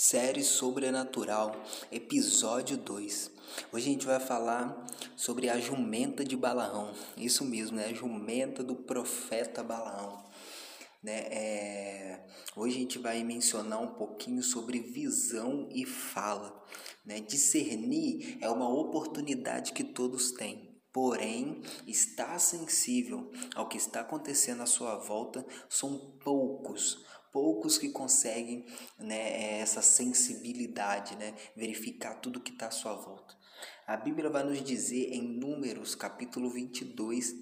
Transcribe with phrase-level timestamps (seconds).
[0.00, 1.60] Série Sobrenatural,
[1.90, 3.32] episódio 2.
[3.72, 4.86] Hoje a gente vai falar
[5.16, 6.94] sobre a jumenta de Balaão.
[7.16, 7.86] Isso mesmo, né?
[7.86, 10.24] A jumenta do profeta Balaão.
[11.02, 11.18] Né?
[11.32, 12.26] É...
[12.54, 16.64] Hoje a gente vai mencionar um pouquinho sobre visão e fala.
[17.04, 17.18] Né?
[17.18, 20.80] Discernir é uma oportunidade que todos têm.
[20.92, 28.64] Porém, estar sensível ao que está acontecendo à sua volta são poucos poucos que conseguem
[28.98, 33.36] né, essa sensibilidade, né, verificar tudo que está à sua volta.
[33.86, 37.34] A Bíblia vai nos dizer em Números, capítulo 22,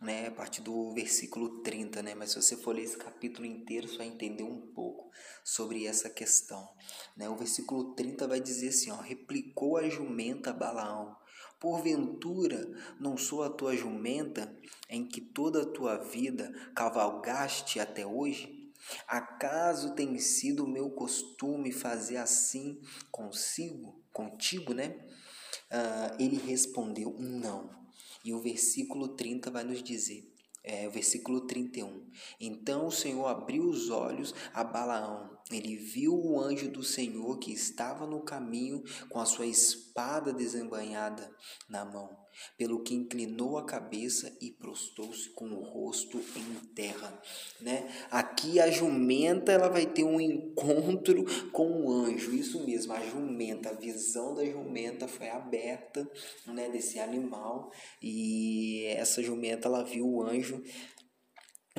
[0.00, 3.86] né, a partir do versículo 30, né, mas se você for ler esse capítulo inteiro,
[3.86, 5.10] você vai entender um pouco
[5.44, 6.68] sobre essa questão.
[7.16, 7.28] Né?
[7.28, 11.16] O versículo 30 vai dizer assim, ó, replicou a jumenta Balaão,
[11.60, 18.59] Porventura, não sou a tua jumenta em que toda a tua vida cavalgaste até hoje?
[19.06, 24.98] Acaso tem sido o meu costume fazer assim consigo, contigo, né?
[25.70, 27.70] Uh, ele respondeu: Não.
[28.24, 30.30] E o versículo 30 vai nos dizer:
[30.62, 32.06] é, o versículo 31.
[32.38, 35.38] Então o Senhor abriu os olhos a Balaão.
[35.50, 41.34] Ele viu o anjo do Senhor que estava no caminho com a sua espada desembanhada
[41.68, 42.16] na mão,
[42.56, 47.20] pelo que inclinou a cabeça e prostou-se com o rosto em terra,
[47.60, 47.88] né?
[48.10, 53.70] Aqui a jumenta ela vai ter um encontro com o anjo, isso mesmo, a jumenta,
[53.70, 56.08] a visão da jumenta foi aberta,
[56.46, 60.62] né, desse animal e essa jumenta ela viu o anjo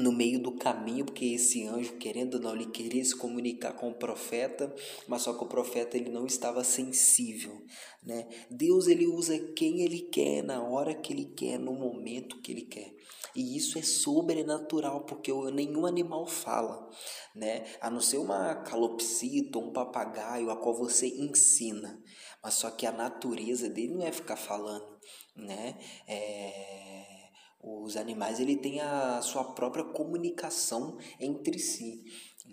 [0.00, 3.90] no meio do caminho, porque esse anjo, querendo ou não, ele queria se comunicar com
[3.90, 4.74] o profeta,
[5.06, 7.62] mas só que o profeta ele não estava sensível,
[8.02, 8.28] né?
[8.50, 12.62] Deus ele usa quem ele quer, na hora que ele quer, no momento que ele
[12.62, 12.94] quer.
[13.34, 16.88] E isso é sobrenatural, porque nenhum animal fala,
[17.34, 17.64] né?
[17.80, 22.02] A não ser uma calopsita, um papagaio, a qual você ensina.
[22.42, 24.98] Mas só que a natureza dele não é ficar falando,
[25.36, 25.78] né?
[26.08, 27.20] É
[27.62, 32.04] os animais ele tem a sua própria comunicação entre si,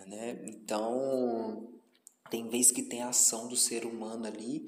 [0.05, 0.41] né?
[0.45, 1.73] Então
[2.29, 4.65] tem vezes que tem a ação do ser humano ali,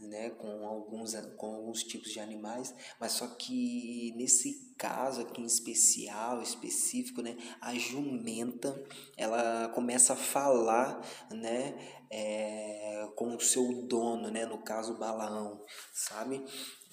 [0.00, 5.46] né, com alguns com alguns tipos de animais, mas só que nesse caso aqui em
[5.46, 8.82] especial, específico, né, a jumenta,
[9.16, 15.64] ela começa a falar, né, é, com o seu dono, né, no caso Balaão,
[15.94, 16.44] sabe?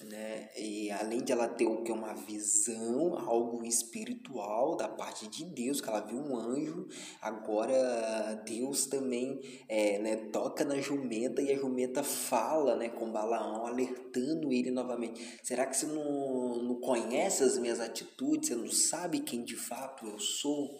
[0.04, 0.48] né?
[0.56, 5.80] E além de ela ter o que uma visão, algo espiritual da parte de Deus,
[5.80, 6.88] que ela viu um anjo,
[7.20, 13.66] agora Deus também é, né, toca na jumenta e a jumenta fala, né, com Balaão,
[13.66, 15.38] alertando ele novamente.
[15.42, 18.48] Será que você não, não conhece as minhas atitudes?
[18.48, 20.78] Você não sabe quem de fato eu sou?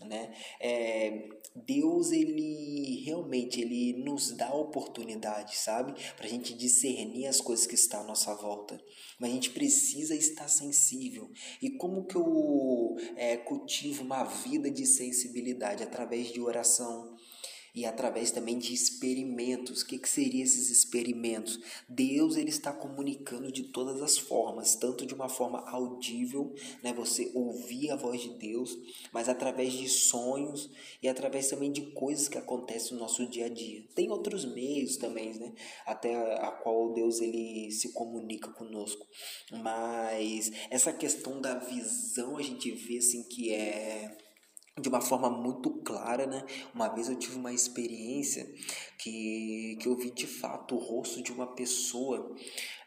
[0.00, 0.32] Né?
[0.60, 7.66] É, Deus ele realmente ele nos dá oportunidade, sabe, para a gente discernir as coisas
[7.66, 8.80] que estão à nossa volta,
[9.18, 11.30] mas a gente precisa estar sensível.
[11.60, 17.16] E como que eu é, cultivo uma vida de sensibilidade através de oração?
[17.78, 19.82] E através também de experimentos.
[19.82, 21.60] O que, que seriam esses experimentos?
[21.88, 26.52] Deus ele está comunicando de todas as formas, tanto de uma forma audível,
[26.82, 28.76] né, você ouvir a voz de Deus,
[29.12, 30.68] mas através de sonhos
[31.00, 33.84] e através também de coisas que acontecem no nosso dia a dia.
[33.94, 35.54] Tem outros meios também, né,
[35.86, 39.06] até a qual Deus ele se comunica conosco.
[39.52, 44.27] Mas essa questão da visão a gente vê assim que é
[44.80, 46.44] de uma forma muito clara, né?
[46.74, 48.46] Uma vez eu tive uma experiência
[48.98, 52.34] que, que eu vi de fato o rosto de uma pessoa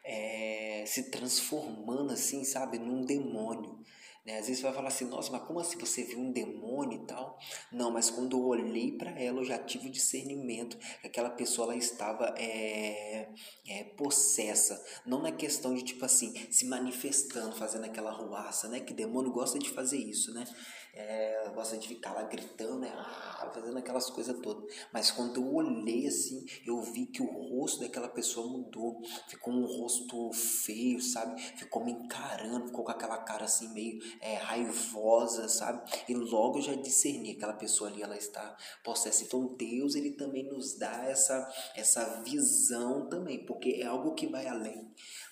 [0.04, 3.80] é, se transformando assim, sabe, num demônio.
[4.26, 4.38] Né?
[4.38, 7.06] Às vezes você vai falar assim, nossa, mas como assim você viu um demônio e
[7.08, 7.40] tal?
[7.72, 11.68] Não, mas quando eu olhei para ela, eu já tive o discernimento que aquela pessoa
[11.68, 13.30] ela estava é,
[13.68, 14.84] é, possessa.
[15.06, 18.80] Não na questão de, tipo assim, se manifestando, fazendo aquela ruaça, né?
[18.80, 20.46] Que demônio gosta de fazer isso, né?
[20.94, 22.92] É, gosta de ficar lá gritando, né?
[22.94, 24.72] Ah, fazendo aquelas coisas todas.
[24.94, 29.02] Mas quando eu olhei assim, eu vi que o rosto daquela pessoa mudou.
[29.28, 31.42] Ficou um rosto feio, sabe?
[31.42, 35.82] Ficou me encarando, ficou com aquela cara assim meio é, raivosa, sabe?
[36.08, 39.24] E logo eu já discerni aquela pessoa ali, ela está possessa.
[39.24, 44.48] Então Deus, ele também nos dá essa, essa visão também, porque é algo que vai
[44.48, 44.92] além.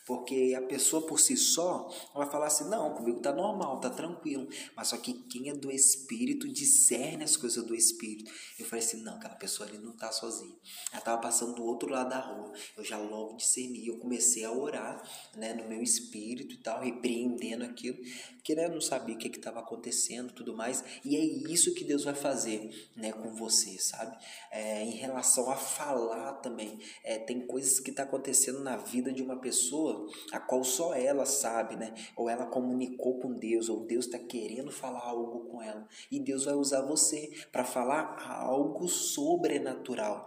[0.10, 4.48] Porque a pessoa por si só vai falar assim: não, comigo tá normal, tá tranquilo.
[4.76, 8.32] Mas só que quem é do Espírito discerne as coisas do Espírito.
[8.58, 10.56] Eu falei assim: não, aquela pessoa ali não tá sozinha.
[10.92, 12.52] Ela tava passando do outro lado da rua.
[12.76, 13.86] Eu já logo discerni.
[13.86, 15.00] Eu comecei a orar
[15.36, 18.00] né, no meu espírito e tal, repreendendo aquilo.
[18.34, 20.84] Porque né, eu não sabia o que estava acontecendo tudo mais.
[21.06, 21.24] E é
[21.54, 24.18] isso que Deus vai fazer né, com você, sabe?
[24.52, 26.80] É, em relação a falar também.
[27.04, 29.99] É, tem coisas que tá acontecendo na vida de uma pessoa
[30.32, 31.94] a qual só ela sabe, né?
[32.16, 35.88] Ou ela comunicou com Deus, ou Deus está querendo falar algo com ela.
[36.12, 40.26] E Deus vai usar você para falar algo sobrenatural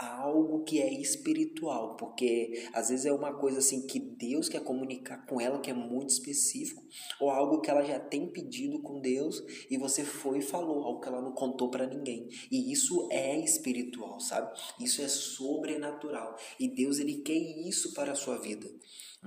[0.00, 5.26] algo que é espiritual, porque às vezes é uma coisa assim que Deus quer comunicar
[5.26, 6.82] com ela que é muito específico,
[7.20, 11.00] ou algo que ela já tem pedido com Deus e você foi e falou, algo
[11.00, 12.28] que ela não contou para ninguém.
[12.50, 14.58] E isso é espiritual, sabe?
[14.80, 16.36] Isso é sobrenatural.
[16.58, 18.70] E Deus ele quer isso para a sua vida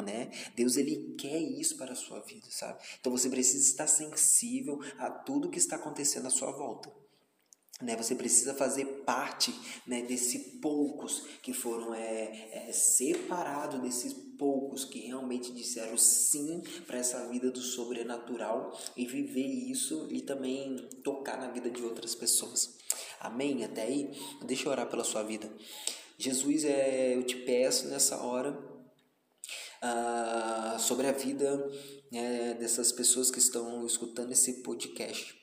[0.01, 0.31] né?
[0.55, 2.81] Deus ele quer isso para a sua vida, sabe?
[2.99, 7.02] Então você precisa estar sensível a tudo que está acontecendo à sua volta.
[7.81, 9.53] Né, você precisa fazer parte
[9.85, 16.99] né, desse poucos que foram é, é, separados desses poucos que realmente disseram sim para
[16.99, 22.77] essa vida do sobrenatural e viver isso e também tocar na vida de outras pessoas.
[23.19, 23.63] Amém?
[23.63, 24.11] Até aí,
[24.45, 25.51] deixa eu orar pela sua vida.
[26.17, 28.57] Jesus, é, eu te peço nessa hora
[29.81, 31.69] ah, sobre a vida
[32.11, 35.42] né, dessas pessoas que estão escutando esse podcast.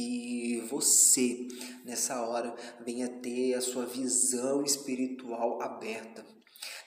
[0.00, 1.46] Que você,
[1.84, 2.56] nessa hora,
[2.86, 6.24] venha ter a sua visão espiritual aberta.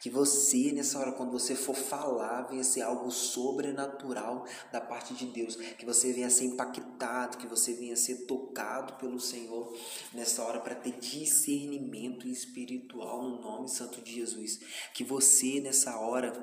[0.01, 5.27] Que você, nessa hora, quando você for falar, venha ser algo sobrenatural da parte de
[5.27, 5.55] Deus.
[5.55, 9.71] Que você venha ser impactado, que você venha ser tocado pelo Senhor
[10.11, 14.59] nessa hora para ter discernimento espiritual no nome santo de Jesus.
[14.91, 16.33] Que você, nessa hora,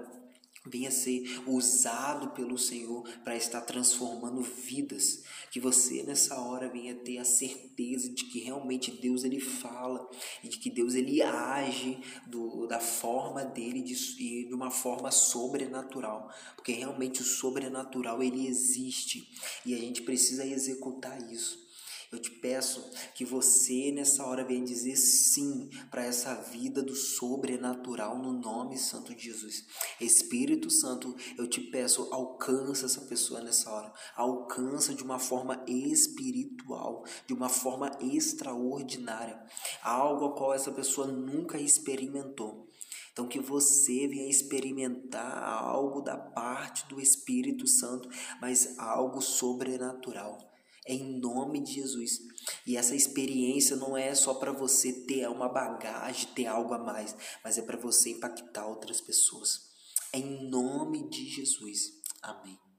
[0.67, 5.25] venha ser usado pelo Senhor para estar transformando vidas.
[5.51, 10.09] Que você nessa hora venha ter a certeza de que realmente Deus ele fala
[10.45, 15.11] e de que Deus ele age do, da forma dele de, e de uma forma
[15.11, 19.29] sobrenatural, porque realmente o sobrenatural ele existe
[19.67, 21.70] e a gente precisa executar isso.
[22.13, 28.19] Eu te peço que você nessa hora venha dizer sim para essa vida do sobrenatural
[28.19, 29.65] no nome santo de Jesus.
[30.01, 33.93] Espírito Santo, eu te peço, alcança essa pessoa nessa hora.
[34.17, 39.41] Alcança de uma forma espiritual, de uma forma extraordinária.
[39.81, 42.67] Algo a qual essa pessoa nunca experimentou.
[43.13, 48.09] Então, que você venha experimentar algo da parte do Espírito Santo,
[48.41, 50.50] mas algo sobrenatural
[50.87, 52.19] em nome de Jesus.
[52.67, 57.15] E essa experiência não é só para você ter uma bagagem, ter algo a mais,
[57.45, 59.71] mas é para você impactar outras pessoas.
[60.13, 61.81] Em nome de Jesus.
[62.23, 62.70] Amém.